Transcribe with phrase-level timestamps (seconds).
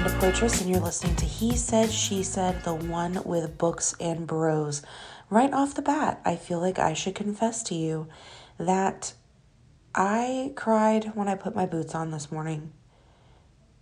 [0.00, 4.26] I'm Poitras, and you're listening to He Said, She Said, the one with books and
[4.26, 4.80] bros.
[5.28, 8.08] Right off the bat, I feel like I should confess to you
[8.56, 9.12] that
[9.94, 12.72] I cried when I put my boots on this morning.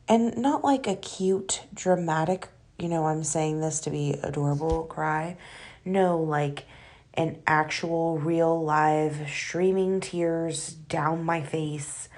[0.09, 2.49] And not like a cute, dramatic,
[2.81, 5.37] you know, I'm saying this to be adorable cry.
[5.85, 6.65] No, like
[7.15, 12.09] an actual, real, live, streaming tears down my face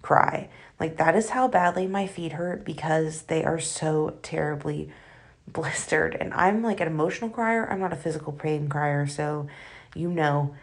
[0.00, 0.48] cry.
[0.80, 4.90] Like, that is how badly my feet hurt because they are so terribly
[5.46, 6.16] blistered.
[6.18, 9.06] And I'm like an emotional crier, I'm not a physical pain crier.
[9.06, 9.46] So,
[9.94, 10.54] you know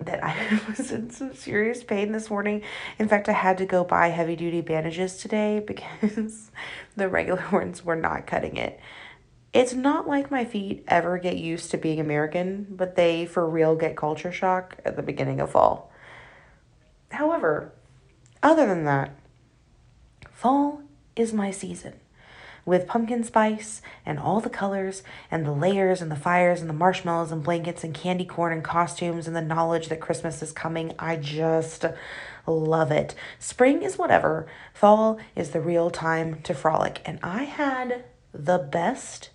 [0.00, 2.62] that I was in some serious pain this morning.
[2.98, 6.50] In fact, I had to go buy heavy duty bandages today because
[6.96, 8.80] the regular ones were not cutting it.
[9.52, 13.76] It's not like my feet ever get used to being American, but they for real
[13.76, 15.90] get culture shock at the beginning of fall.
[17.10, 17.72] However,
[18.42, 19.17] other than that,
[20.38, 20.82] Fall
[21.16, 21.94] is my season.
[22.64, 26.74] With pumpkin spice and all the colors and the layers and the fires and the
[26.74, 30.94] marshmallows and blankets and candy corn and costumes and the knowledge that Christmas is coming,
[30.96, 31.84] I just
[32.46, 33.16] love it.
[33.40, 37.02] Spring is whatever, fall is the real time to frolic.
[37.04, 39.30] And I had the best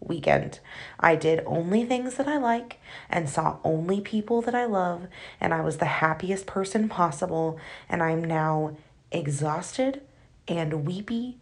[0.00, 0.60] weekend.
[1.00, 5.06] I did only things that I like and saw only people that I love,
[5.40, 7.58] and I was the happiest person possible.
[7.88, 8.76] And I'm now
[9.10, 10.02] exhausted
[10.48, 11.38] and weepy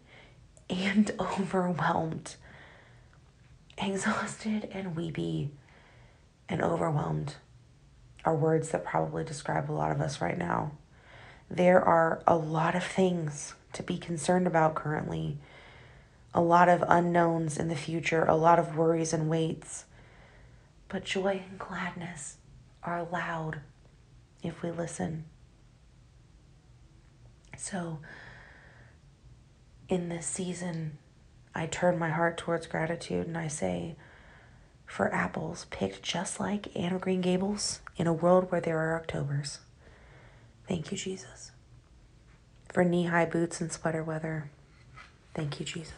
[0.68, 2.36] and overwhelmed.
[3.78, 5.50] Exhausted and weepy
[6.48, 7.36] and overwhelmed
[8.24, 10.72] are words that probably describe a lot of us right now.
[11.50, 15.38] There are a lot of things to be concerned about currently,
[16.34, 19.84] a lot of unknowns in the future, a lot of worries and weights.
[20.88, 22.36] But joy and gladness
[22.82, 23.60] are allowed
[24.42, 25.24] if we listen.
[27.56, 27.98] So,
[29.90, 30.96] in this season,
[31.54, 33.96] I turn my heart towards gratitude and I say,
[34.86, 38.96] for apples picked just like Anne of Green Gables in a world where there are
[38.96, 39.58] Octobers.
[40.66, 41.50] Thank you, Jesus.
[42.72, 44.50] For knee high boots and sweater weather.
[45.34, 45.94] Thank you, Jesus.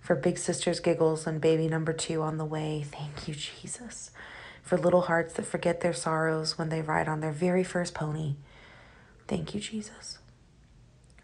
[0.00, 2.84] For big sister's giggles and baby number two on the way.
[2.88, 4.12] Thank you, Jesus.
[4.62, 8.36] For little hearts that forget their sorrows when they ride on their very first pony.
[9.26, 10.18] Thank you, Jesus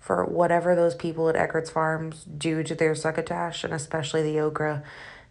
[0.03, 4.83] for whatever those people at Eckert's Farms do to their succotash and especially the okra.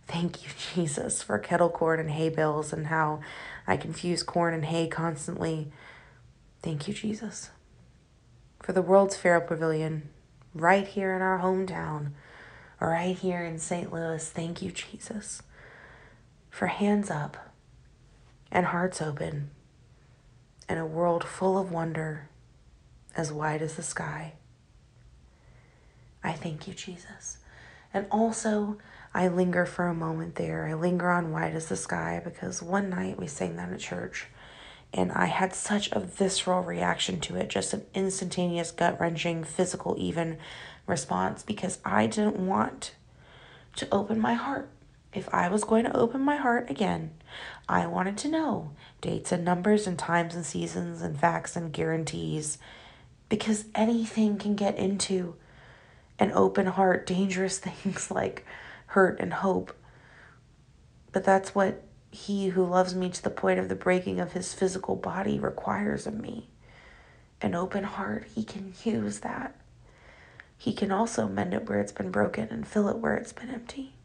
[0.07, 3.19] Thank you, Jesus, for kettle corn and hay bales and how
[3.67, 5.73] I confuse corn and hay constantly.
[6.63, 7.49] Thank you, Jesus,
[8.61, 10.07] for the World's Fair Pavilion
[10.53, 12.11] right here in our hometown,
[12.79, 13.91] right here in St.
[13.91, 14.25] Louis.
[14.29, 15.43] Thank you, Jesus,
[16.49, 17.35] for hands up
[18.49, 19.49] and hearts open
[20.69, 22.29] and a world full of wonder
[23.17, 24.35] as wide as the sky.
[26.23, 27.37] I thank you, Jesus.
[27.93, 28.77] And also,
[29.13, 30.67] I linger for a moment there.
[30.67, 34.27] I linger on Wide as the Sky because one night we sang that at church
[34.93, 39.95] and I had such a visceral reaction to it, just an instantaneous, gut wrenching, physical,
[39.97, 40.37] even
[40.85, 42.93] response because I didn't want
[43.77, 44.69] to open my heart.
[45.13, 47.11] If I was going to open my heart again,
[47.67, 48.71] I wanted to know
[49.01, 52.57] dates and numbers and times and seasons and facts and guarantees
[53.29, 55.35] because anything can get into
[56.21, 58.45] an open heart, dangerous things like
[58.85, 59.73] hurt and hope.
[61.11, 64.53] But that's what he who loves me to the point of the breaking of his
[64.53, 66.47] physical body requires of me.
[67.41, 69.55] An open heart, he can use that.
[70.57, 73.49] He can also mend it where it's been broken and fill it where it's been
[73.49, 73.95] empty.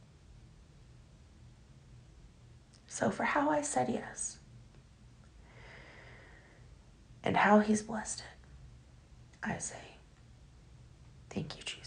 [2.88, 4.38] So, for how I said yes
[7.22, 9.77] and how he's blessed it, I say,
[11.28, 11.85] Thank you, Jesus.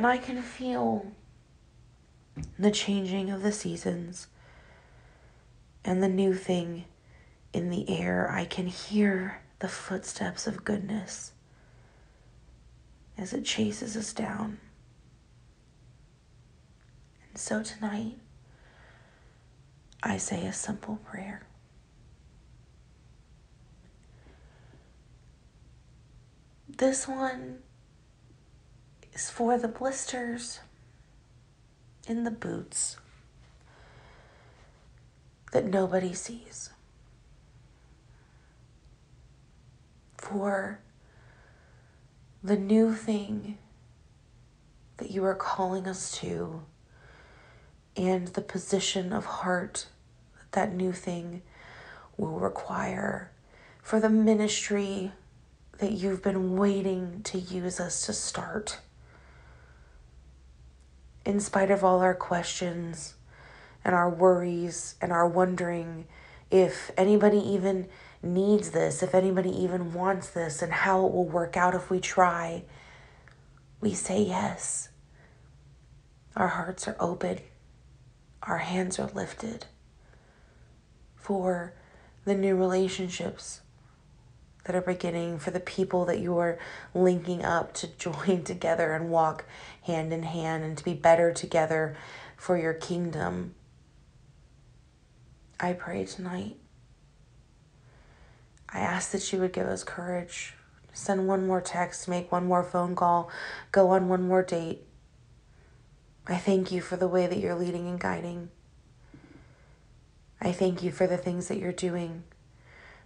[0.00, 1.12] And I can feel
[2.58, 4.28] the changing of the seasons
[5.84, 6.86] and the new thing
[7.52, 8.30] in the air.
[8.32, 11.32] I can hear the footsteps of goodness
[13.18, 14.58] as it chases us down.
[17.28, 18.16] And so tonight,
[20.02, 21.42] I say a simple prayer.
[26.66, 27.58] This one
[29.12, 30.60] is for the blisters
[32.06, 32.96] in the boots
[35.52, 36.70] that nobody sees.
[40.16, 40.80] For
[42.42, 43.58] the new thing
[44.96, 46.62] that you are calling us to
[47.96, 49.86] and the position of heart
[50.52, 51.42] that that new thing
[52.16, 53.30] will require
[53.82, 55.12] for the ministry
[55.78, 58.78] that you've been waiting to use us to start.
[61.30, 63.14] In spite of all our questions
[63.84, 66.08] and our worries and our wondering
[66.50, 67.86] if anybody even
[68.20, 72.00] needs this, if anybody even wants this, and how it will work out if we
[72.00, 72.64] try,
[73.80, 74.88] we say yes.
[76.34, 77.38] Our hearts are open,
[78.42, 79.66] our hands are lifted
[81.14, 81.74] for
[82.24, 83.60] the new relationships
[84.70, 86.56] that are beginning, for the people that you are
[86.94, 89.44] linking up to join together and walk
[89.82, 91.96] hand in hand and to be better together
[92.36, 93.54] for your kingdom.
[95.58, 96.56] I pray tonight.
[98.68, 100.54] I ask that you would give us courage.
[100.92, 103.28] Send one more text, make one more phone call,
[103.72, 104.82] go on one more date.
[106.28, 108.50] I thank you for the way that you're leading and guiding.
[110.40, 112.22] I thank you for the things that you're doing.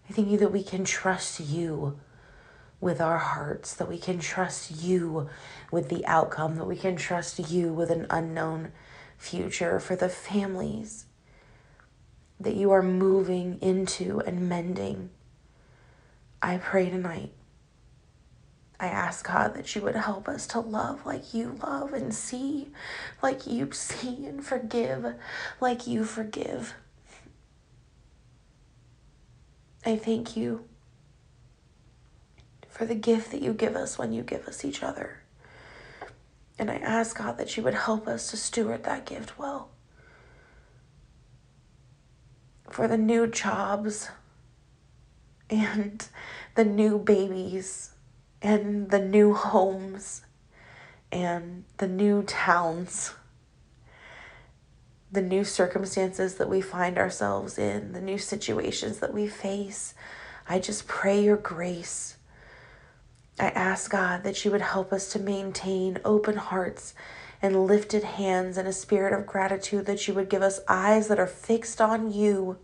[0.08, 1.98] I thank you that we can trust you
[2.80, 5.30] with our hearts, that we can trust you
[5.70, 8.72] with the outcome, that we can trust you with an unknown
[9.16, 11.06] future for the families
[12.38, 15.08] that you are moving into and mending.
[16.42, 17.32] I pray tonight.
[18.78, 22.68] I ask God that you would help us to love like you love and see
[23.22, 25.14] like you see and forgive
[25.60, 26.74] like you forgive.
[29.86, 30.64] I thank you
[32.68, 35.20] for the gift that you give us when you give us each other.
[36.58, 39.70] And I ask God that you would help us to steward that gift well
[42.70, 44.08] for the new jobs
[45.48, 46.08] and
[46.54, 47.92] the new babies
[48.42, 50.22] and the new homes
[51.12, 53.14] and the new towns,
[55.14, 59.94] the new circumstances that we find ourselves in, the new situations that we face.
[60.48, 62.16] I just pray your grace.
[63.38, 66.94] I ask God that you would help us to maintain open hearts
[67.40, 71.18] and lifted hands and a spirit of gratitude, that you would give us eyes that
[71.18, 72.58] are fixed on you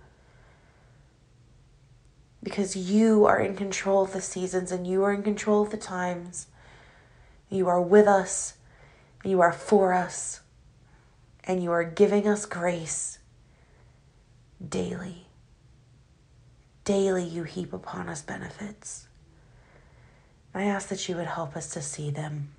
[2.42, 5.76] because you are in control of the seasons and you are in control of the
[5.76, 6.46] times.
[7.50, 8.54] You are with us,
[9.24, 10.40] you are for us,
[11.50, 13.18] and you are giving us grace
[14.66, 15.26] daily.
[16.84, 19.08] Daily, you heap upon us benefits.
[20.54, 22.50] I ask that you would help us to see them.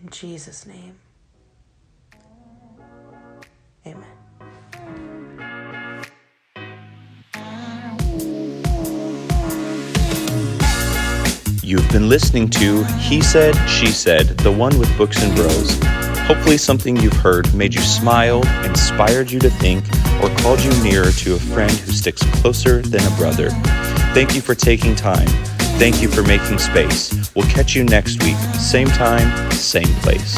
[0.00, 0.94] In Jesus' name,
[3.84, 4.23] amen.
[11.64, 15.78] You've been listening to He Said, She Said, the one with Books and Bros.
[16.26, 19.82] Hopefully, something you've heard made you smile, inspired you to think,
[20.22, 23.48] or called you nearer to a friend who sticks closer than a brother.
[24.12, 25.26] Thank you for taking time.
[25.78, 27.32] Thank you for making space.
[27.34, 30.36] We'll catch you next week, same time, same place.